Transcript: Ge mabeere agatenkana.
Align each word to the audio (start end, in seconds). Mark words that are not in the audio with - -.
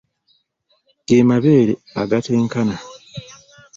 Ge 1.07 1.17
mabeere 1.29 1.73
agatenkana. 2.01 2.75